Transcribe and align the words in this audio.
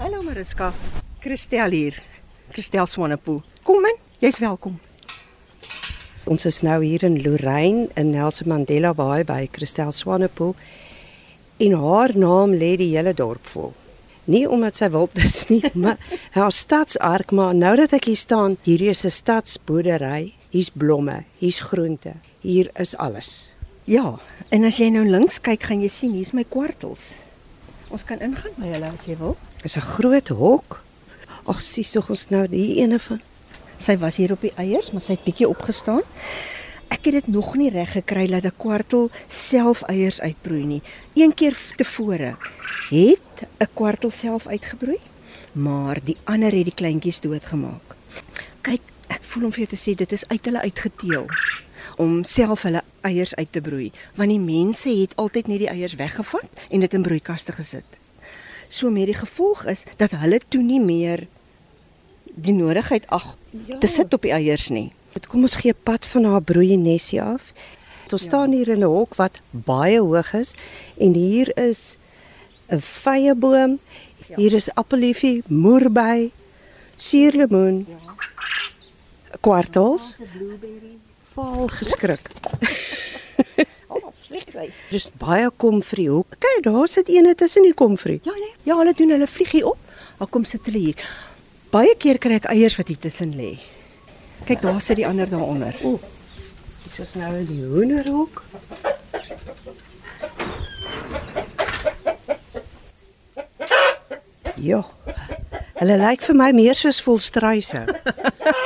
Hallo 0.00 0.22
Mariska. 0.22 0.72
Christel 1.20 1.70
hier. 1.70 1.96
Christel 2.48 2.86
Swanepoel. 2.86 3.42
Kom 3.62 3.84
in, 3.84 3.98
jy's 4.22 4.38
welkom. 4.40 4.78
Ons 6.24 6.46
is 6.48 6.62
nou 6.64 6.78
hier 6.80 7.04
in 7.04 7.18
Lorraine 7.20 7.90
in 8.00 8.14
Nelson 8.14 8.48
Mandela 8.48 8.94
Bay 8.96 9.26
by 9.28 9.44
Christel 9.52 9.92
Swanepoel. 9.92 10.54
En 11.60 11.76
haar 11.82 12.14
naam 12.16 12.54
lê 12.56 12.70
die 12.80 12.88
hele 12.94 13.12
dorp 13.12 13.44
vol. 13.52 13.74
Nie 14.24 14.46
omdat 14.48 14.80
sy 14.80 14.88
wild 14.94 15.20
is 15.20 15.36
nie, 15.52 15.60
maar 15.84 16.00
haar 16.32 16.56
stadsark, 16.56 17.36
maar 17.36 17.52
nou 17.52 17.74
dat 17.82 17.92
ek 18.00 18.08
hier 18.08 18.22
staan, 18.22 18.56
hier 18.64 18.86
is 18.88 19.04
'n 19.04 19.12
stadsboerdery. 19.12 20.32
Hier's 20.48 20.72
blomme, 20.72 21.26
hier's 21.44 21.60
groente. 21.60 22.14
Hier 22.40 22.72
is 22.72 22.96
alles. 22.96 23.52
Ja, 23.84 24.16
en 24.48 24.64
as 24.64 24.80
jy 24.80 24.88
nou 24.88 25.04
links 25.04 25.42
kyk, 25.44 25.68
gaan 25.68 25.84
jy 25.84 25.92
sien 25.92 26.16
hier's 26.16 26.32
my 26.32 26.48
kwartels. 26.48 27.12
Ons 27.90 28.08
kan 28.08 28.24
ingaan 28.24 28.56
by 28.56 28.72
hulle 28.72 28.88
as 28.96 29.04
jy 29.04 29.20
wil. 29.20 29.36
Dis 29.62 29.76
'n 29.76 29.80
groot 29.80 30.28
hok. 30.28 30.82
Ag, 31.44 31.60
sies 31.60 31.90
tog 31.90 32.08
ons 32.08 32.28
nou 32.28 32.48
die 32.48 32.80
ene 32.80 32.98
van. 32.98 33.20
Sy 33.78 33.98
was 33.98 34.16
hier 34.16 34.32
op 34.32 34.40
die 34.40 34.52
eiers, 34.56 34.90
maar 34.92 35.02
sy 35.02 35.12
het 35.12 35.24
bietjie 35.24 35.48
opgestaan. 35.48 36.00
Ek 36.88 37.04
het 37.04 37.12
dit 37.12 37.26
nog 37.28 37.54
nie 37.56 37.70
reg 37.70 37.92
gekry 37.92 38.26
dat 38.26 38.44
'n 38.44 38.56
kwartel 38.56 39.10
self 39.28 39.82
eiers 39.82 40.20
uitbroei 40.20 40.64
nie. 40.64 40.82
Een 41.14 41.34
keer 41.34 41.56
tevore 41.76 42.36
het 42.90 43.48
'n 43.58 43.68
kwartel 43.74 44.10
self 44.10 44.46
uitgebroei, 44.46 44.98
maar 45.52 45.98
die 46.04 46.16
ander 46.24 46.52
het 46.52 46.64
die 46.64 46.74
kleintjies 46.74 47.20
doodgemaak. 47.20 47.96
Kyk, 48.60 48.80
ek 49.08 49.22
voel 49.22 49.44
om 49.44 49.52
vir 49.52 49.66
jou 49.66 49.76
te 49.76 49.90
sê 49.90 49.94
dit 49.94 50.12
is 50.12 50.28
uit 50.28 50.44
hulle 50.44 50.60
uitgeteel 50.60 51.26
om 51.96 52.24
self 52.24 52.62
hulle 52.62 52.82
eiers 53.00 53.34
uit 53.34 53.52
te 53.52 53.60
broei, 53.60 53.92
want 54.14 54.28
die 54.30 54.40
mense 54.40 54.88
het 54.88 55.16
altyd 55.16 55.46
net 55.46 55.58
die 55.58 55.68
eiers 55.68 55.94
weggevat 55.94 56.48
en 56.70 56.80
dit 56.80 56.94
in 56.94 57.02
broeikaste 57.02 57.52
gesit. 57.52 58.00
So 58.70 58.90
met 58.90 59.08
die 59.10 59.18
gevolg 59.18 59.64
is 59.66 59.82
dat 59.98 60.14
hulle 60.14 60.38
toe 60.48 60.62
nie 60.62 60.78
meer 60.80 61.26
die 62.38 62.54
nodigheid 62.54 63.06
ag 63.10 63.32
ja. 63.66 63.78
te 63.82 63.88
sit 63.90 64.14
op 64.14 64.22
die 64.22 64.30
eiers 64.30 64.68
nie. 64.70 64.92
Dit 65.16 65.26
kom 65.26 65.42
ons 65.42 65.58
gee 65.58 65.74
pad 65.74 66.06
van 66.06 66.28
haar 66.30 66.44
broeienesie 66.46 67.18
af. 67.22 67.50
Ons 68.06 68.22
ja. 68.22 68.28
staan 68.28 68.54
hier 68.54 68.70
in 68.70 68.84
'n 68.86 68.92
hok 68.94 69.18
wat 69.18 69.40
baie 69.50 69.98
hoog 69.98 70.32
is 70.38 70.54
en 70.98 71.14
hier 71.14 71.50
is 71.58 71.98
'n 72.70 72.78
vyeboom. 72.78 73.78
Ja. 74.26 74.36
Hier 74.36 74.52
is 74.52 74.70
appeliefie, 74.74 75.42
moerbei, 75.46 76.30
suurlemoen. 76.96 77.86
Ja. 77.88 77.98
Kwartels. 79.40 80.16
Val 81.32 81.66
geskrik. 81.68 82.30
vlieg 84.30 84.54
hy. 84.54 84.68
Dis 84.92 85.08
baie 85.18 85.50
komfrie 85.62 86.08
hoek. 86.10 86.38
Kyk, 86.38 86.62
daar 86.68 86.88
sit 86.90 87.10
eene 87.10 87.34
tussen 87.38 87.66
die 87.66 87.74
komfrie. 87.74 88.20
Ja 88.26 88.34
nee. 88.36 88.54
Ja, 88.68 88.78
hulle 88.78 88.94
doen 88.96 89.14
hulle 89.16 89.26
vlieg 89.26 89.56
hier 89.56 89.72
op. 89.72 89.92
Dan 90.20 90.30
kom 90.30 90.46
sit 90.46 90.66
hulle 90.70 90.84
hier. 90.86 91.10
Baie 91.74 91.94
keer 91.98 92.18
kry 92.22 92.38
ek 92.38 92.50
eiers 92.52 92.78
wat 92.78 92.90
hier 92.90 93.00
tussen 93.00 93.34
lê. 93.38 93.56
Kyk, 94.46 94.62
daar 94.62 94.80
sit 94.82 95.00
die 95.00 95.06
ander 95.06 95.28
daaronder. 95.30 95.76
O. 95.84 95.98
Dis 96.86 97.00
is 97.02 97.14
nou 97.20 97.32
die 97.46 97.62
hoenderhok. 97.66 98.42
Ja. 104.60 104.82
Hulle 105.80 105.96
lyk 105.96 106.22
vir 106.26 106.36
my 106.36 106.50
meer 106.52 106.76
soos 106.76 107.00
volstruise. 107.02 107.86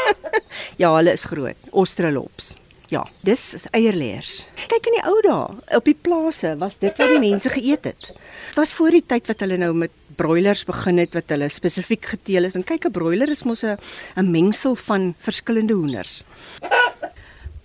ja, 0.82 0.90
hulle 0.90 1.14
is 1.14 1.26
groot. 1.30 1.68
Australops. 1.72 2.54
Ja, 2.92 3.04
dis 3.24 3.54
eierleers. 3.72 4.46
Kyk 4.68 4.88
in 4.90 4.96
die 4.98 5.04
ou 5.08 5.16
dae, 5.24 5.77
op 5.78 5.86
die 5.88 5.96
plase 5.96 6.54
was 6.60 6.78
dit 6.82 6.98
wat 7.00 7.12
die 7.14 7.20
mense 7.22 7.48
geëet 7.48 7.84
het. 7.88 8.10
Was 8.58 8.74
voor 8.76 8.91
die 8.91 9.04
tyd 9.06 9.30
wat 9.30 9.41
hulle 9.41 9.56
nou 9.60 9.72
met 9.84 9.94
broilers 10.18 10.64
begin 10.68 11.00
het 11.02 11.16
wat 11.16 11.32
hulle 11.32 11.48
spesifiek 11.50 12.04
geteel 12.14 12.46
het. 12.46 12.54
Want 12.54 12.68
kyk, 12.68 12.86
'n 12.86 12.92
broiler 12.92 13.30
is 13.30 13.44
mos 13.44 13.64
'n 13.64 13.78
'n 14.16 14.30
mengsel 14.30 14.74
van 14.74 15.14
verskillende 15.19 15.75
hoenders. 15.75 16.25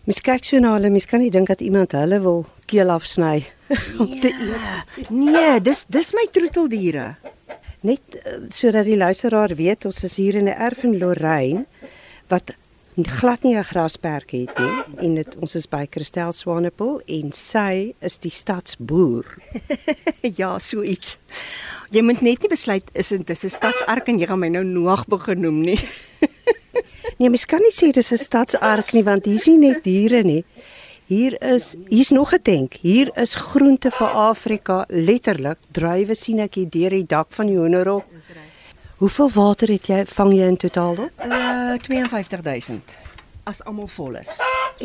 Mens 0.03 0.21
kyk 0.21 0.44
so 0.44 0.57
na 0.57 0.73
hulle, 0.73 0.89
mens 0.89 1.05
kan 1.05 1.19
nie 1.19 1.31
dink 1.31 1.47
dat 1.47 1.61
iemand 1.61 1.91
hulle 1.91 2.19
wil 2.19 2.45
keel 2.65 2.89
afsny 2.89 3.45
om 4.01 4.19
te 4.19 4.31
eet. 4.33 5.09
Nee, 5.09 5.61
dis 5.61 5.85
dis 5.85 6.13
my 6.13 6.27
troeteldiere. 6.31 7.15
Net 7.81 8.01
uh, 8.15 8.39
sodat 8.49 8.85
die 8.85 8.97
luisteraar 8.97 9.55
weet, 9.55 9.85
ons 9.85 10.03
is 10.03 10.15
hier 10.15 10.35
in 10.35 10.49
'n 10.49 10.57
erf 10.57 10.83
in 10.83 10.97
Lorraine 10.97 11.65
wat 12.27 12.53
glad 13.05 13.43
nie 13.43 13.55
'n 13.55 13.63
grasperk 13.63 14.31
het 14.31 14.57
nie 14.59 15.05
en 15.05 15.15
dit 15.15 15.35
ons 15.39 15.55
is 15.55 15.67
by 15.67 15.85
Christel 15.89 16.31
Swanepoel 16.31 17.01
en 17.05 17.31
sy 17.31 17.93
is 18.01 18.17
die 18.17 18.31
stadsboer. 18.31 19.25
ja, 20.39 20.59
so 20.59 20.81
iets. 20.81 21.17
Jy 21.91 22.01
moet 22.01 22.21
net 22.21 22.41
nie 22.41 22.49
besluit 22.49 22.83
is 22.93 23.09
dit 23.09 23.29
'n 23.29 23.49
stadsark 23.49 24.07
en 24.07 24.19
jy 24.19 24.25
gaan 24.25 24.39
my 24.39 24.49
nou 24.49 24.63
Noag 24.63 25.05
begin 25.07 25.41
noem 25.41 25.61
nie. 25.61 25.79
nee, 27.19 27.29
mens 27.29 27.45
kan 27.45 27.59
nie 27.59 27.73
sê 27.73 27.91
dis 27.91 28.11
'n 28.11 28.17
stadsark 28.17 28.93
nie 28.93 29.03
want 29.03 29.25
hier 29.25 29.35
is 29.35 29.47
nie 29.47 29.57
net 29.57 29.83
diere 29.83 30.23
nie. 30.23 30.43
Hier 31.05 31.41
is 31.41 31.75
hier's 31.89 32.09
nog 32.09 32.33
'n 32.33 32.41
tank. 32.41 32.73
Hier 32.81 33.11
is 33.17 33.35
groente 33.35 33.91
vir 33.91 34.07
Afrika, 34.07 34.85
letterlik. 34.88 35.57
Druiwe 35.71 36.15
sien 36.15 36.39
ek 36.39 36.55
hier 36.55 36.69
deur 36.69 36.89
die 36.89 37.05
dak 37.05 37.31
van 37.31 37.47
die 37.47 37.57
hoenderhok. 37.57 38.05
Hoeveel 38.99 39.29
water 39.31 39.69
het 39.71 39.87
jy 39.87 40.01
vang 40.11 40.33
jy 40.35 40.47
in 40.51 40.57
totaal 40.59 40.97
op? 41.05 41.21
Uh 41.23 41.77
52000 41.79 42.97
as 43.47 43.61
almal 43.63 43.87
vol 43.87 44.17
is. 44.19 44.33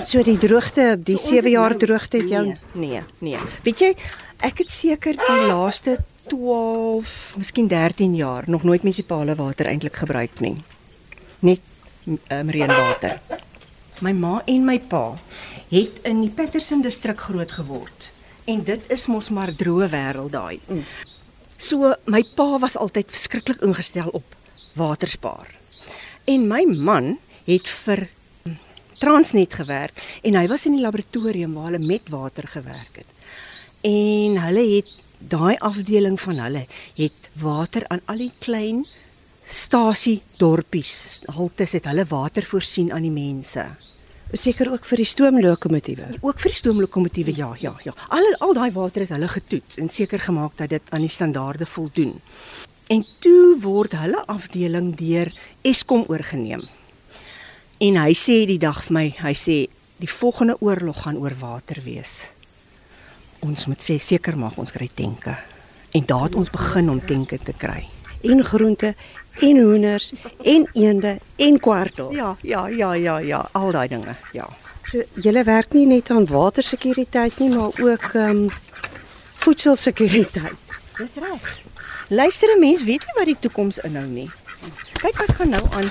So 0.06 0.22
die 0.22 0.36
droogte, 0.38 0.84
die 1.02 1.16
7 1.18 1.50
jaar 1.50 1.74
droogte 1.76 2.20
het 2.22 2.30
jou 2.30 2.44
nee, 2.46 2.58
nee, 2.72 3.00
nee. 3.18 3.40
Weet 3.66 3.82
jy, 3.82 3.88
ek 4.46 4.62
het 4.62 4.70
seker 4.70 5.18
die 5.18 5.48
laaste 5.48 5.96
12, 6.30 7.34
miskien 7.42 7.66
13 7.68 8.14
jaar 8.14 8.46
nog 8.46 8.62
nooit 8.62 8.86
munisipale 8.86 9.34
water 9.34 9.66
eintlik 9.66 9.98
gebruik 10.04 10.38
nie. 10.44 10.54
Net 11.42 11.60
um, 12.06 12.54
reënwater. 12.54 13.18
My 13.98 14.14
ma 14.14 14.36
en 14.46 14.64
my 14.68 14.78
pa 14.78 15.08
het 15.72 15.98
in 16.06 16.22
die 16.22 16.30
Patterson 16.30 16.86
distrik 16.86 17.18
groot 17.26 17.50
geword. 17.58 18.12
En 18.46 18.62
dit 18.62 18.94
is 18.94 19.08
mos 19.10 19.32
maar 19.34 19.50
droë 19.58 19.90
wêreld 19.90 20.32
daai. 20.38 20.60
Mm. 20.68 20.86
So 21.56 21.94
my 22.10 22.22
pa 22.34 22.58
was 22.58 22.76
altyd 22.76 23.10
verskriklik 23.10 23.62
ingestel 23.62 24.10
op 24.12 24.36
waterspaar. 24.74 25.50
En 26.26 26.48
my 26.48 26.64
man 26.64 27.18
het 27.46 27.68
vir 27.68 28.08
Transnet 28.98 29.54
gewerk 29.54 29.98
en 30.22 30.36
hy 30.38 30.46
was 30.48 30.66
in 30.66 30.76
die 30.78 30.84
laboratorium 30.84 31.54
waar 31.54 31.72
hulle 31.72 31.82
met 31.84 32.08
water 32.12 32.48
gewerk 32.48 33.02
het. 33.02 33.10
En 33.84 34.38
hulle 34.40 34.64
het 34.76 34.92
daai 35.18 35.56
afdeling 35.58 36.18
van 36.20 36.40
hulle 36.44 36.66
het 36.96 37.30
water 37.40 37.84
aan 37.88 38.02
al 38.10 38.22
die 38.24 38.32
klein 38.38 38.84
stasie 39.44 40.22
dorpies, 40.40 41.20
haltes 41.36 41.74
het 41.76 41.88
hulle 41.90 42.06
water 42.08 42.46
voorsien 42.48 42.92
aan 42.92 43.04
die 43.04 43.12
mense 43.12 43.66
seker 44.32 44.72
ook 44.72 44.84
vir 44.84 45.02
die 45.02 45.08
stoomlokomotiewe. 45.08 46.06
Ook 46.20 46.40
vir 46.40 46.50
die 46.50 46.58
stoomlokomotiewe, 46.58 47.34
ja, 47.36 47.50
ja, 47.60 47.74
ja. 47.84 47.94
Al 48.08 48.26
al 48.38 48.54
daai 48.54 48.70
water 48.72 49.04
het 49.04 49.12
hulle 49.14 49.28
getoets 49.28 49.78
en 49.78 49.88
seker 49.88 50.20
gemaak 50.20 50.56
dat 50.56 50.68
dit 50.68 50.90
aan 50.90 51.04
die 51.04 51.12
standaarde 51.12 51.66
voldoen. 51.66 52.20
En 52.92 53.04
toe 53.18 53.56
word 53.60 53.94
hulle 53.96 54.24
afdeling 54.26 54.94
deur 54.96 55.32
Eskom 55.62 56.04
oorgeneem. 56.08 56.62
En 57.78 57.96
hy 57.96 58.12
sê 58.16 58.44
die 58.48 58.60
dag 58.60 58.82
vir 58.86 58.94
my, 58.96 59.06
hy 59.22 59.34
sê 59.36 59.56
die 60.02 60.10
volgende 60.10 60.56
oorlog 60.60 61.04
gaan 61.04 61.18
oor 61.20 61.34
water 61.40 61.80
wees. 61.84 62.32
Ons 63.44 63.66
moet 63.68 63.82
sê 63.82 63.98
seker 64.00 64.36
maak 64.40 64.58
ons 64.60 64.72
kry 64.72 64.88
tenke. 64.94 65.34
En 65.94 66.06
daar 66.06 66.28
het 66.28 66.38
ons 66.38 66.50
begin 66.50 66.90
om 66.90 67.00
tenke 67.00 67.38
te 67.38 67.54
kry. 67.56 67.84
En 68.24 68.44
groente 68.44 68.94
en 69.40 69.60
hoenders 69.60 70.12
en 70.42 70.68
eende 70.72 71.18
en 71.36 71.60
kwartel. 71.60 72.12
Ja, 72.12 72.36
ja, 72.42 72.66
ja, 72.66 72.92
ja, 72.92 73.18
ja, 73.18 73.48
al 73.52 73.70
daai 73.70 73.88
dinge. 73.88 74.14
Ja. 74.32 74.48
So 74.84 75.02
julle 75.12 75.44
werk 75.44 75.72
nie 75.72 75.86
net 75.86 76.10
aan 76.10 76.26
watersekuriteit 76.26 77.38
nie, 77.38 77.50
maar 77.54 77.72
ook 77.80 78.10
ehm 78.12 78.44
um, 78.44 78.50
voedselsekuriteit. 79.44 80.76
Dis 80.96 81.16
reg. 81.20 81.62
Luister, 82.08 82.48
'n 82.56 82.60
mens 82.60 82.84
weet 82.84 83.04
nie 83.06 83.16
wat 83.16 83.24
die 83.24 83.36
toekoms 83.40 83.78
inhou 83.78 84.06
nie. 84.06 84.30
Kyk 84.92 85.16
wat 85.16 85.34
gaan 85.36 85.48
nou 85.48 85.62
aan 85.70 85.90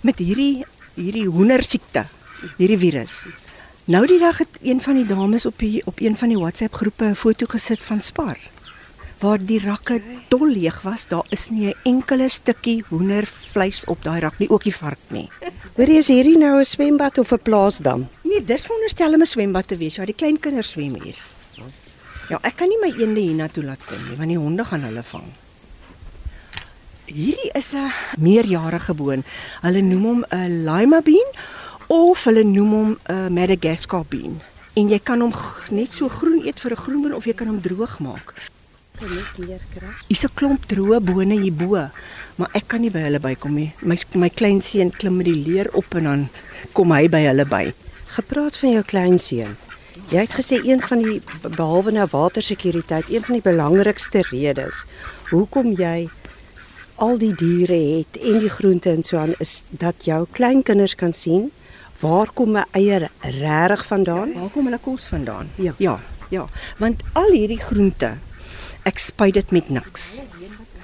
met 0.00 0.18
hierdie 0.18 0.64
hierdie 0.94 1.26
hoendersiekte, 1.26 2.04
hierdie 2.56 2.78
virus. 2.78 3.26
Nou 3.84 4.06
die 4.06 4.18
dag 4.18 4.38
het 4.38 4.48
een 4.62 4.80
van 4.80 4.94
die 4.94 5.06
dames 5.06 5.46
op 5.46 5.58
die 5.58 5.82
op 5.86 6.00
een 6.00 6.16
van 6.16 6.28
die 6.28 6.38
WhatsApp 6.38 6.74
groepe 6.74 7.04
'n 7.04 7.14
foto 7.14 7.46
gesit 7.46 7.84
van 7.84 8.00
Spar 8.00 8.38
waar 9.22 9.38
die 9.38 9.60
rakke 9.62 10.00
dol 10.28 10.48
leeg 10.50 10.80
was, 10.82 11.06
daar 11.08 11.26
is 11.30 11.50
nie 11.50 11.68
'n 11.70 11.78
enkele 11.84 12.28
stukkie 12.28 12.84
hoendervleis 12.88 13.84
op 13.86 14.02
daai 14.02 14.20
rak 14.20 14.38
nie, 14.38 14.50
ook 14.50 14.64
nie 14.64 14.74
vark 14.74 15.04
nie. 15.10 15.28
Hoor 15.76 15.88
jy 15.88 15.98
is 15.98 16.08
hierdie 16.08 16.38
nou 16.38 16.58
'n 16.58 16.64
swembad 16.64 17.18
of 17.18 17.32
'n 17.32 17.38
plaasdam? 17.42 18.08
Nee, 18.24 18.44
dis 18.44 18.66
veronderstel 18.66 19.14
om 19.14 19.20
'n 19.20 19.26
swembad 19.26 19.68
te 19.68 19.76
wees. 19.76 19.96
Ja, 19.96 20.04
die 20.04 20.14
klein 20.14 20.40
kinders 20.40 20.70
swem 20.70 21.02
hier. 21.02 21.16
Ja, 22.28 22.38
ek 22.42 22.56
kan 22.56 22.68
nie 22.68 22.78
my 22.80 22.92
eende 22.98 23.20
hiernatoe 23.20 23.64
laat 23.64 23.84
kom 23.86 23.98
nie, 24.08 24.16
want 24.16 24.28
die 24.28 24.38
honde 24.38 24.64
gaan 24.64 24.82
hulle 24.82 25.02
vang. 25.02 25.24
Hierdie 27.06 27.50
is 27.54 27.72
'n 27.74 27.92
meerjarige 28.18 28.94
boon. 28.94 29.24
Hulle 29.62 29.82
noem 29.82 30.04
hom 30.04 30.24
'n 30.30 30.64
lima 30.64 31.00
bean 31.00 31.30
of 31.88 32.24
hulle 32.24 32.44
noem 32.44 32.70
hom 32.70 32.98
'n 33.08 33.32
Madagascar 33.32 34.04
bean. 34.08 34.40
En 34.74 34.88
jy 34.88 34.98
kan 34.98 35.20
hom 35.20 35.32
net 35.70 35.92
so 35.92 36.08
groen 36.08 36.46
eet 36.46 36.60
vir 36.60 36.70
'n 36.70 36.76
groenboon 36.76 37.14
of 37.14 37.24
jy 37.24 37.34
kan 37.34 37.46
hom 37.46 37.60
droog 37.60 37.98
maak. 38.00 38.34
Net 39.10 39.38
meer 39.46 39.62
kry. 39.74 39.92
Hier's 40.08 40.24
'n 40.24 40.34
klomp 40.34 40.66
droë 40.66 41.00
bone 41.00 41.36
hierbo, 41.40 41.88
maar 42.36 42.50
ek 42.54 42.68
kan 42.68 42.80
nie 42.80 42.90
by 42.90 43.02
hulle 43.08 43.20
bykom 43.20 43.54
nie. 43.54 43.72
My 43.82 43.96
my 44.14 44.28
klein 44.30 44.62
seun 44.62 44.90
klim 44.90 45.16
met 45.16 45.26
die 45.26 45.42
leer 45.46 45.68
op 45.72 45.94
en 45.94 46.04
dan 46.04 46.28
kom 46.72 46.92
hy 46.92 47.08
by 47.08 47.22
hulle 47.26 47.44
by. 47.44 47.74
Gepraat 48.06 48.56
van 48.56 48.72
jou 48.72 48.82
kleinseun. 48.82 49.56
Jy 50.10 50.20
het 50.20 50.32
gesê 50.32 50.56
een 50.64 50.80
van 50.80 50.98
die 50.98 51.20
behalwe 51.42 51.92
nou 51.92 52.06
watersekuriteit, 52.10 53.08
een 53.08 53.24
van 53.24 53.34
die 53.34 53.42
belangrikste 53.44 54.22
redes 54.30 54.84
hoekom 55.30 55.72
jy 55.76 56.08
al 56.96 57.18
die 57.18 57.32
diere 57.34 57.78
het 57.98 58.18
en 58.20 58.38
die 58.38 58.50
groente 58.50 58.90
en 58.90 59.02
so 59.02 59.18
aan 59.18 59.34
is 59.38 59.62
dat 59.70 60.04
jou 60.04 60.26
kleinkinders 60.32 60.94
kan 60.94 61.12
sien 61.12 61.50
waar 62.00 62.32
kom 62.34 62.56
'n 62.56 62.64
eier 62.72 63.10
regtig 63.20 63.86
vandaan? 63.86 64.32
Waar 64.34 64.50
kom 64.50 64.64
hulle 64.64 64.78
kos 64.82 65.06
vandaan? 65.08 65.48
Ja. 65.54 65.74
Ja, 65.76 66.00
ja, 66.28 66.46
want 66.78 67.02
al 67.12 67.30
hierdie 67.30 67.60
groente 67.60 68.16
ek 68.88 68.98
spuit 68.98 69.34
dit 69.34 69.50
met 69.50 69.68
niks. 69.68 70.22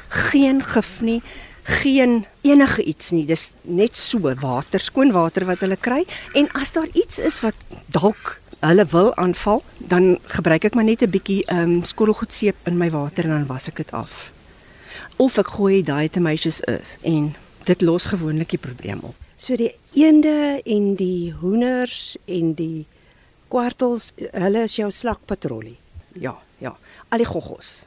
Geen 0.08 0.62
gif 0.64 1.00
nie, 1.00 1.22
geen 1.68 2.24
enige 2.46 2.82
iets 2.82 3.10
nie. 3.10 3.24
Dis 3.28 3.52
net 3.62 3.96
so 3.96 4.32
water, 4.40 4.80
skoon 4.80 5.12
water 5.12 5.44
wat 5.48 5.64
hulle 5.64 5.76
kry 5.76 6.04
en 6.38 6.48
as 6.58 6.72
daar 6.76 6.88
iets 6.92 7.18
is 7.18 7.40
wat 7.44 7.56
dalk 7.92 8.38
hulle 8.64 8.86
wil 8.90 9.12
aanval, 9.14 9.62
dan 9.78 10.16
gebruik 10.34 10.64
ek 10.64 10.74
maar 10.74 10.84
net 10.88 11.02
'n 11.02 11.10
bietjie 11.10 11.44
ehm 11.46 11.58
um, 11.62 11.84
skottelgoedseep 11.84 12.56
in 12.66 12.78
my 12.78 12.90
water 12.90 13.24
en 13.24 13.30
dan 13.30 13.46
was 13.46 13.68
ek 13.68 13.76
dit 13.76 13.90
af. 13.92 14.32
Of 15.16 15.38
ek 15.38 15.46
gooi 15.46 15.82
diatomaceous 15.82 16.60
earth 16.66 16.98
en 17.02 17.34
dit 17.64 17.80
los 17.82 18.04
gewoonlik 18.04 18.50
die 18.50 18.58
probleem 18.58 19.00
op. 19.02 19.14
So 19.36 19.56
die 19.56 19.74
eende 19.94 20.60
en 20.64 20.94
die 20.94 21.32
hoenders 21.32 22.16
en 22.24 22.54
die 22.54 22.86
kwartels, 23.48 24.12
hulle 24.32 24.62
is 24.62 24.76
jou 24.76 24.90
slagpatrollie. 24.90 25.76
Ja, 26.12 26.38
ja. 26.58 26.76
Al 27.08 27.18
die 27.18 27.26
goggos. 27.26 27.86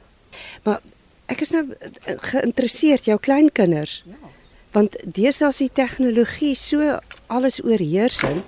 Maar 0.64 0.80
ek 1.26 1.40
is 1.40 1.50
nou 1.50 1.64
eh, 1.78 2.14
geïnteresseerd 2.30 3.04
jou 3.04 3.18
kleinkinders. 3.20 4.02
Ja. 4.06 4.30
Want 4.72 4.96
deesdae 5.04 5.48
is 5.52 5.56
die 5.60 5.70
tegnologie 5.72 6.54
so 6.56 6.98
alles 7.26 7.60
oorheersend. 7.64 8.44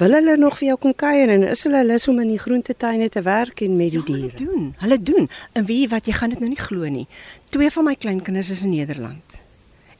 Wil 0.00 0.14
hulle 0.16 0.36
nog 0.40 0.56
vir 0.58 0.68
jou 0.70 0.78
kom 0.80 0.94
kuier 0.96 1.28
en 1.28 1.42
is 1.52 1.62
hulle 1.66 1.84
lus 1.84 2.08
om 2.08 2.18
in 2.22 2.28
die 2.32 2.38
groentetuine 2.40 3.08
te 3.12 3.20
werk 3.22 3.60
en 3.60 3.76
met 3.76 3.90
die 3.92 3.98
Ja, 4.00 4.04
hulle 4.06 4.30
diere? 4.30 4.36
doen. 4.44 4.74
Hulle 4.78 4.98
doen. 5.02 5.28
En 5.52 5.64
weet 5.68 5.82
jy 5.84 5.88
wat, 5.92 6.06
jy 6.06 6.12
gaan 6.16 6.30
dit 6.30 6.40
nou 6.40 6.48
nie 6.48 6.58
glo 6.60 6.88
nie. 6.88 7.06
Twee 7.50 7.70
van 7.70 7.84
my 7.84 7.94
kleinkinders 7.94 8.50
is 8.50 8.62
in 8.64 8.70
Nederland. 8.74 9.38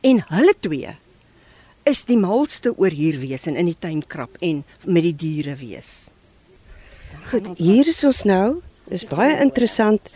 En 0.00 0.22
hulle 0.28 0.54
twee 0.60 0.96
is 1.84 2.04
die 2.04 2.16
malste 2.16 2.72
oor 2.78 2.90
hier 2.90 3.18
wees 3.20 3.46
en 3.46 3.56
in 3.56 3.66
die 3.66 3.76
tuin 3.78 4.00
krap 4.06 4.36
en 4.40 4.64
met 4.86 5.02
die 5.02 5.14
diere 5.16 5.54
wees. 5.60 6.10
Goed, 7.30 7.50
hier 7.58 7.86
is 7.88 8.02
ons 8.04 8.22
nou. 8.24 8.62
Is 8.90 9.06
baie 9.06 9.36
interessant. 9.38 10.10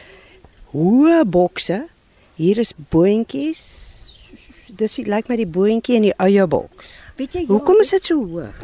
Hoë 0.74 1.22
bokse. 1.30 1.84
Hier 2.34 2.58
is 2.58 2.72
boontjies. 2.90 3.62
Dis 4.74 4.96
lyk 4.98 5.08
like 5.08 5.30
my 5.30 5.38
die 5.38 5.46
boontjie 5.46 6.00
in 6.00 6.08
die 6.08 6.16
eierboks. 6.18 6.90
Weet 7.14 7.36
jy 7.38 7.44
Hoekom 7.46 7.78
is 7.84 7.92
dit 7.94 8.10
so 8.10 8.18
hoog? 8.18 8.58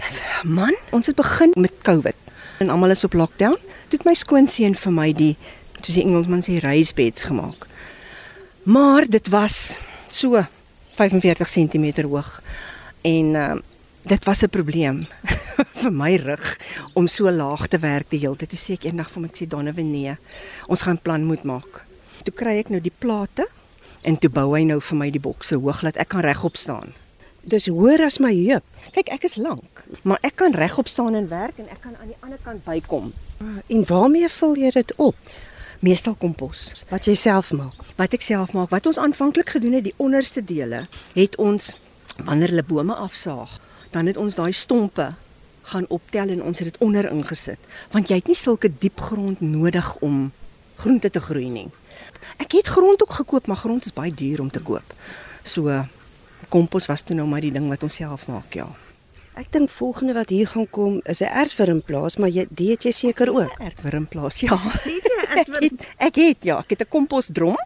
man, 0.58 0.74
ons 0.90 1.06
het 1.06 1.14
begin 1.16 1.54
met 1.54 1.74
COVID 1.86 2.16
en 2.60 2.72
almal 2.74 2.90
is 2.90 3.04
op 3.06 3.14
lockdown. 3.14 3.54
Toe 3.88 4.00
het 4.00 4.06
my 4.08 4.16
skoonseun 4.18 4.74
vir 4.76 4.92
my 4.92 5.08
die 5.16 5.32
soos 5.80 5.94
die 5.94 6.02
Engelsman 6.02 6.42
sê 6.44 6.58
raised 6.60 6.96
beds 6.98 7.28
gemaak. 7.30 7.68
Maar 8.68 9.06
dit 9.08 9.30
was 9.32 9.78
so 10.10 10.42
45 10.98 11.48
cm 11.48 11.86
hoog 12.02 12.40
en 13.06 13.34
uh, 13.38 13.54
dit 14.02 14.24
was 14.24 14.42
'n 14.42 14.50
probleem 14.50 15.06
vir 15.82 15.92
my 15.94 16.14
rug 16.22 16.46
om 16.98 17.08
so 17.08 17.30
laag 17.30 17.66
te 17.68 17.80
werk 17.82 18.10
die 18.12 18.22
hele 18.22 18.38
tyd. 18.38 18.52
Toe 18.52 18.60
sê 18.60 18.76
ek 18.78 18.88
eendag 18.88 19.10
vir 19.12 19.24
my 19.24 19.30
ek 19.30 19.40
sê 19.42 19.48
Donovan 19.50 19.92
nee, 19.92 20.16
ons 20.68 20.84
gaan 20.86 21.00
plan 21.02 21.24
moet 21.26 21.44
maak. 21.48 21.84
Toe 22.26 22.34
kry 22.36 22.58
ek 22.60 22.72
nou 22.72 22.80
die 22.82 22.94
plate 22.94 23.46
en 24.06 24.16
toe 24.20 24.30
bou 24.32 24.48
hy 24.54 24.64
nou 24.68 24.80
vir 24.80 25.00
my 25.00 25.10
die 25.12 25.22
bokse 25.22 25.58
hoog 25.60 25.84
dat 25.86 26.00
ek 26.00 26.12
kan 26.14 26.24
regop 26.24 26.56
staan. 26.60 26.94
Dis 27.40 27.70
hoër 27.72 28.04
as 28.04 28.18
my 28.20 28.32
heup. 28.36 28.64
Kyk, 28.92 29.12
ek 29.16 29.24
is 29.24 29.38
lank, 29.40 29.84
maar 30.04 30.20
ek 30.26 30.36
kan 30.42 30.52
regop 30.56 30.90
staan 30.92 31.16
en 31.16 31.30
werk 31.30 31.56
en 31.60 31.70
ek 31.72 31.80
kan 31.84 31.94
aan 31.96 32.12
die 32.12 32.18
ander 32.20 32.40
kant 32.44 32.64
bykom. 32.66 33.12
En 33.40 33.86
waarmee 33.88 34.28
vul 34.28 34.58
jy 34.60 34.72
dit 34.76 34.92
op? 35.00 35.16
Meestal 35.80 36.18
kompos. 36.20 36.84
Wat 36.90 37.08
jy 37.08 37.14
self 37.16 37.54
maak. 37.56 37.78
Wat 37.96 38.12
ek 38.12 38.24
self 38.24 38.52
maak, 38.52 38.68
wat 38.72 38.90
ons 38.90 39.00
aanvanklik 39.00 39.54
gedoen 39.56 39.78
het, 39.78 39.86
die 39.88 39.96
onderste 39.96 40.44
dele, 40.44 40.84
het 41.16 41.38
ons 41.40 41.72
wanneer 42.20 42.52
hulle 42.52 42.66
bome 42.68 42.92
afsaag, 42.92 43.56
dan 43.94 44.10
het 44.10 44.20
ons 44.20 44.36
daai 44.36 44.52
stompe 44.52 45.08
gaan 45.62 45.86
optel 45.88 46.28
en 46.28 46.42
ons 46.42 46.58
het 46.58 46.72
dit 46.72 46.80
onder 46.80 47.10
ingesit, 47.10 47.58
want 47.90 48.08
jy 48.08 48.20
het 48.20 48.26
nie 48.26 48.38
sulke 48.38 48.70
diep 48.78 49.00
grond 49.00 49.40
nodig 49.40 49.96
om 50.00 50.32
groente 50.80 51.10
te 51.10 51.20
groei 51.20 51.48
nie. 51.50 51.68
Ek 52.40 52.52
het 52.52 52.68
grond 52.68 53.02
ook 53.02 53.12
gekoop, 53.12 53.46
maar 53.46 53.60
grond 53.60 53.84
is 53.84 53.92
baie 53.92 54.14
duur 54.14 54.40
om 54.40 54.50
te 54.50 54.62
koop. 54.62 54.94
So 55.42 55.84
kompos 56.48 56.86
was 56.86 57.02
toe 57.02 57.16
nou 57.16 57.26
maar 57.28 57.44
die 57.44 57.52
ding 57.52 57.68
wat 57.68 57.82
ons 57.82 57.94
self 58.00 58.26
maak, 58.26 58.54
ja. 58.54 58.68
Ek 59.38 59.48
dink 59.54 59.70
volgende 59.70 60.16
wat 60.16 60.32
hier 60.34 60.48
gaan 60.50 60.66
kom 60.70 61.00
is 61.04 61.20
'n 61.20 61.32
erfwurmplaas, 61.42 62.16
maar 62.16 62.28
jy 62.28 62.46
dit 62.50 62.68
het 62.68 62.82
jy 62.82 62.92
seker 62.92 63.30
ook. 63.30 63.52
Ertwurmplaas, 63.58 64.40
ja. 64.40 64.58
Weet 64.84 65.04
jy, 65.04 65.20
ek 65.40 65.46
het, 65.60 65.94
ek 65.98 66.14
het 66.16 66.44
ja, 66.44 66.58
ek 66.58 66.70
het 66.70 66.82
'n 66.82 66.88
komposdrom 66.88 67.56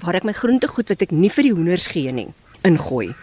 waar 0.00 0.14
ek 0.14 0.24
my 0.24 0.32
groentegoed 0.32 0.88
wat 0.88 1.02
ek 1.02 1.10
nie 1.10 1.30
vir 1.30 1.42
die 1.42 1.52
hoenders 1.52 1.86
gee 1.86 2.12
nie, 2.12 2.28
ingooi. 2.64 3.14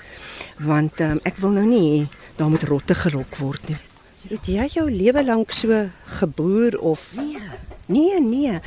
Want 0.60 1.00
um, 1.00 1.20
ek 1.24 1.38
wil 1.38 1.50
nou 1.50 1.66
nie 1.66 2.08
daar 2.36 2.50
moet 2.50 2.64
rotte 2.64 2.96
gelok 2.96 3.38
word 3.38 3.70
nie. 3.70 3.78
Het 4.28 4.50
jy 4.52 4.66
jou 4.68 4.84
lewe 4.92 5.22
lank 5.24 5.54
so 5.56 5.86
geboer 6.20 6.76
of 6.84 7.12
Nee, 7.16 7.40
nee, 7.86 8.20
nee. 8.20 8.60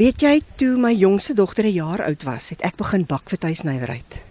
Weet 0.00 0.22
jy 0.24 0.38
toe 0.56 0.78
my 0.80 0.94
jongste 0.96 1.34
dogter 1.36 1.64
'n 1.64 1.72
jaar 1.76 2.02
oud 2.04 2.22
was, 2.22 2.48
het 2.48 2.60
ek 2.64 2.76
begin 2.76 3.04
bak 3.04 3.28
vir 3.28 3.38
tuisnywerheid. 3.38 4.22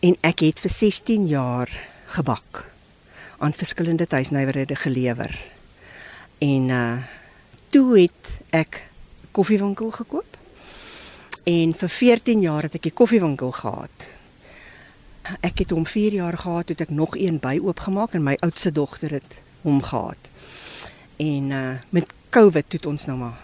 En 0.00 0.16
ek 0.20 0.40
het 0.40 0.60
vir 0.60 0.70
16 0.70 1.26
jaar 1.26 1.70
gebak 2.06 2.70
aan 3.38 3.52
verskillende 3.52 4.06
tuisnywerhede 4.06 4.74
gelewer. 4.74 5.30
En 6.38 6.68
uh 6.68 6.98
toe 7.70 7.98
het 7.98 8.40
ek 8.50 8.90
koffiewinkel 9.30 9.90
gekoop. 9.90 10.36
En 11.44 11.74
vir 11.74 11.88
14 11.88 12.40
jaar 12.40 12.62
het 12.62 12.74
ek 12.74 12.82
die 12.82 12.92
koffiewinkel 12.92 13.50
gehad. 13.50 14.10
Ek 15.40 15.58
het 15.58 15.70
hom 15.70 15.86
4 15.86 16.12
jaar 16.12 16.36
gehad 16.38 16.66
toe 16.66 16.76
het 16.76 16.88
ek 16.90 16.94
nog 16.94 17.16
een 17.16 17.38
by 17.38 17.58
oopgemaak 17.62 18.14
en 18.14 18.22
my 18.22 18.34
oudste 18.40 18.72
dogter 18.72 19.10
het 19.10 19.42
hom 19.62 19.82
gehad. 19.82 20.30
En 21.16 21.50
uh 21.50 21.78
met 21.90 22.10
COVID 22.30 22.72
het 22.72 22.86
ons 22.86 23.06
nou 23.06 23.18
maar 23.18 23.38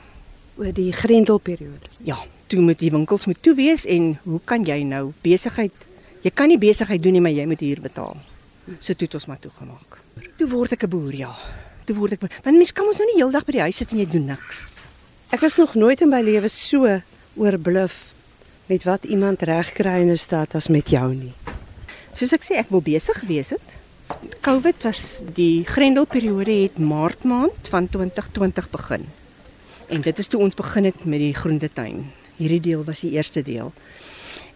oor 0.56 0.72
die 0.72 0.92
grendelperiode? 0.92 1.88
ja, 2.02 2.18
toe 2.46 2.60
moet 2.60 2.78
die 2.78 2.90
winkels 2.90 3.26
moet 3.26 3.42
toe 3.42 3.54
wees 3.54 3.84
en 3.86 4.18
hoe 4.22 4.40
kan 4.44 4.64
jy 4.64 4.82
nou 4.82 5.12
besigheid 5.22 5.74
jy 6.22 6.30
kan 6.34 6.48
nie 6.48 6.58
besigheid 6.58 7.02
doen 7.02 7.12
nie 7.12 7.20
maar 7.20 7.36
jy 7.36 7.46
moet 7.46 7.60
huur 7.60 7.80
betaal. 7.80 8.16
So 8.80 8.92
toe 8.94 9.06
het 9.06 9.14
ons 9.14 9.26
maar 9.26 9.38
toegemaak. 9.40 10.00
Toe 10.36 10.48
word 10.50 10.72
ek 10.72 10.84
'n 10.84 10.90
boer, 10.90 11.14
ja. 11.14 11.34
Toe 11.86 11.96
word 11.96 12.12
ek 12.12 12.20
want 12.20 12.56
mens 12.56 12.72
kan 12.72 12.84
mos 12.84 12.98
nou 12.98 13.06
nie 13.06 13.22
heeldag 13.22 13.44
by 13.44 13.52
die 13.52 13.66
huis 13.66 13.76
sit 13.76 13.92
en 13.92 13.98
jy 13.98 14.06
doen 14.06 14.26
niks. 14.26 14.66
Ek 15.30 15.40
was 15.40 15.56
nog 15.56 15.74
nooit 15.74 16.00
in 16.00 16.08
my 16.08 16.22
lewe 16.22 16.48
so 16.48 17.00
oorbluf 17.36 18.12
met 18.66 18.84
wat 18.84 19.04
iemand 19.04 19.42
regkry 19.42 20.00
in 20.00 20.10
'n 20.10 20.16
stad 20.16 20.54
as 20.54 20.68
met 20.68 20.88
jou 20.90 21.14
nie. 21.14 21.34
Soos 22.14 22.32
ek 22.32 22.42
sê, 22.42 22.58
ek 22.58 22.70
wil 22.70 22.82
besig 22.82 23.20
wees 23.20 23.50
het. 23.50 23.77
COVID 24.40 24.82
was 24.82 25.20
die 25.36 25.64
grendelperiode 25.64 26.52
het 26.62 26.78
Maart 26.78 27.24
maand 27.28 27.68
van 27.68 27.88
2020 27.88 28.70
begin. 28.70 29.06
En 29.88 30.00
dit 30.00 30.18
is 30.18 30.26
toe 30.26 30.40
ons 30.40 30.54
begin 30.54 30.84
het 30.84 31.04
met 31.04 31.20
die 31.20 31.34
groentetuin. 31.34 32.06
Hierdie 32.36 32.60
deel 32.60 32.84
was 32.84 33.00
die 33.04 33.10
eerste 33.16 33.42
deel. 33.42 33.72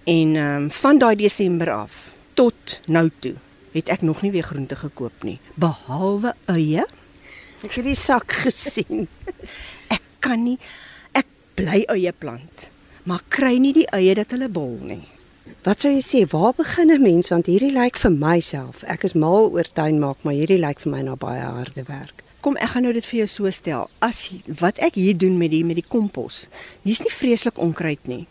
En 0.04 0.36
ehm 0.36 0.62
um, 0.62 0.70
van 0.70 0.98
daai 0.98 1.16
Desember 1.16 1.70
af 1.72 2.14
tot 2.34 2.80
nou 2.86 3.10
toe 3.18 3.34
het 3.72 3.88
ek 3.88 4.02
nog 4.02 4.22
nie 4.22 4.30
weer 4.30 4.44
groente 4.44 4.76
gekoop 4.76 5.22
nie, 5.22 5.38
behalwe 5.54 6.34
eie. 6.52 6.84
Ek 7.62 7.72
het 7.72 7.84
die 7.84 7.96
sak 7.96 8.32
gesien. 8.44 9.08
Ek 9.88 10.02
kan 10.20 10.44
nie 10.44 10.58
ek 11.12 11.28
bly 11.54 11.84
eie 11.92 12.12
plant, 12.12 12.68
maar 13.04 13.24
kry 13.28 13.56
nie 13.60 13.72
die 13.72 13.88
eie 13.92 14.14
dat 14.14 14.32
hulle 14.34 14.48
bol 14.48 14.76
nie. 14.80 15.04
Wat 15.62 15.82
sou 15.82 15.92
jy 15.92 16.02
sê, 16.02 16.20
waar 16.30 16.54
begin 16.54 16.90
'n 16.90 17.02
mens 17.02 17.28
want 17.28 17.46
hierdie 17.46 17.72
lyk 17.72 17.96
vir 17.96 18.10
myself. 18.10 18.82
Ek 18.82 19.04
is 19.04 19.14
mal 19.14 19.50
oor 19.50 19.64
tuin 19.64 19.98
maak, 19.98 20.18
maar 20.22 20.34
hierdie 20.34 20.58
lyk 20.58 20.80
vir 20.80 20.92
my 20.92 21.02
na 21.02 21.14
baie 21.14 21.40
harde 21.40 21.84
werk. 21.86 22.22
Kom 22.40 22.56
ek 22.56 22.68
gaan 22.68 22.82
nou 22.82 22.92
dit 22.92 23.06
vir 23.06 23.18
jou 23.18 23.26
so 23.26 23.50
stel. 23.50 23.90
As 24.00 24.30
wat 24.46 24.78
ek 24.78 24.94
hier 24.94 25.16
doen 25.16 25.38
met 25.38 25.50
die 25.50 25.64
met 25.64 25.76
die 25.76 25.88
kompos, 25.88 26.48
hier's 26.82 27.00
nie 27.00 27.10
vreeslik 27.10 27.58
onkruid 27.58 28.06
nie. 28.06 28.26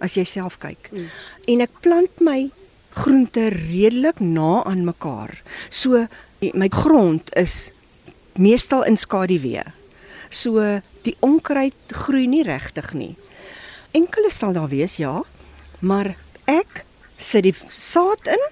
As 0.00 0.14
jy 0.14 0.24
self 0.24 0.58
kyk. 0.58 0.90
Mm. 0.92 1.06
En 1.48 1.60
ek 1.60 1.80
plant 1.80 2.20
my 2.20 2.50
groente 2.90 3.48
redelik 3.48 4.20
na 4.20 4.64
aan 4.64 4.84
mekaar. 4.84 5.42
So 5.70 6.06
my 6.40 6.68
grond 6.68 7.34
is 7.36 7.72
meestal 8.38 8.84
in 8.86 8.96
skaduwee. 8.96 9.64
So 10.30 10.80
die 11.02 11.16
onkruid 11.20 11.74
groei 12.04 12.26
nie 12.26 12.44
regtig 12.46 12.92
nie. 12.94 13.16
Enkele 13.96 14.30
sal 14.30 14.52
daar 14.52 14.68
wees, 14.68 14.96
ja, 14.96 15.22
maar 15.80 16.14
ek 16.48 16.84
sit 17.18 17.44
die 17.44 17.54
saad 17.54 18.30
in 18.30 18.44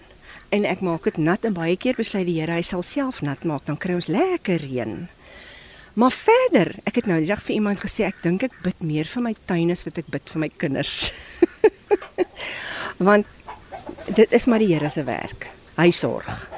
en 0.54 0.66
ek 0.68 0.82
maak 0.84 1.08
dit 1.08 1.18
nat 1.18 1.44
en 1.48 1.56
baie 1.56 1.76
keer 1.80 1.96
besluit 1.98 2.26
die 2.28 2.38
Here 2.38 2.58
hy 2.58 2.64
sal 2.66 2.84
self 2.86 3.22
nat 3.24 3.44
maak 3.48 3.66
dan 3.66 3.78
kry 3.80 3.96
ons 3.98 4.10
lekker 4.12 4.62
reën. 4.62 5.06
Maar 5.96 6.12
verder, 6.12 6.74
ek 6.84 7.00
het 7.00 7.06
nou 7.08 7.16
die 7.22 7.30
dag 7.30 7.40
vir 7.40 7.56
iemand 7.56 7.80
gesê 7.80 8.04
ek 8.04 8.20
dink 8.24 8.44
ek 8.44 8.58
bid 8.64 8.82
meer 8.84 9.08
vir 9.08 9.24
my 9.24 9.32
tuin 9.48 9.72
as 9.72 9.86
wat 9.88 10.02
ek 10.02 10.10
bid 10.12 10.28
vir 10.28 10.42
my 10.44 10.50
kinders. 10.52 11.08
Want 13.06 13.24
dit 14.12 14.36
is 14.36 14.46
maar 14.46 14.60
die 14.60 14.74
Here 14.74 14.92
se 14.92 15.06
werk. 15.08 15.48
Hy 15.80 15.88
sorg. 15.96 16.55